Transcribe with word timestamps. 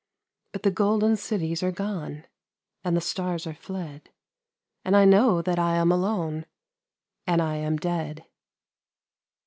But 0.51 0.63
the 0.63 0.71
golden 0.71 1.15
cities 1.15 1.61
are 1.61 1.71
gone 1.71 2.25
And 2.83 2.97
the 2.97 3.01
stars 3.01 3.45
are 3.45 3.53
fled, 3.53 4.09
And 4.83 4.95
I 4.97 5.05
know 5.05 5.43
that 5.43 5.59
I 5.59 5.75
am 5.75 5.91
alone, 5.91 6.47
And 7.27 7.39
1 7.39 7.55
am 7.57 7.77
dead. 7.77 8.25